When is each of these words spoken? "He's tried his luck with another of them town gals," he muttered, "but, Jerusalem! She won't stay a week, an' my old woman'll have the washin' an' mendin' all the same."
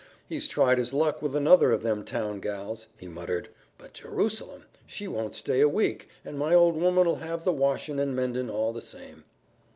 "He's 0.27 0.47
tried 0.47 0.79
his 0.79 0.93
luck 0.93 1.21
with 1.21 1.35
another 1.35 1.71
of 1.71 1.83
them 1.83 2.03
town 2.03 2.39
gals," 2.39 2.87
he 2.97 3.07
muttered, 3.07 3.49
"but, 3.77 3.93
Jerusalem! 3.93 4.63
She 4.87 5.07
won't 5.07 5.35
stay 5.35 5.61
a 5.61 5.69
week, 5.69 6.09
an' 6.25 6.39
my 6.39 6.55
old 6.55 6.75
woman'll 6.75 7.17
have 7.17 7.43
the 7.43 7.53
washin' 7.53 7.99
an' 7.99 8.15
mendin' 8.15 8.49
all 8.49 8.73
the 8.73 8.81
same." 8.81 9.25